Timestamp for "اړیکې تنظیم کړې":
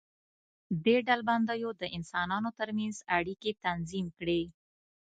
3.17-4.41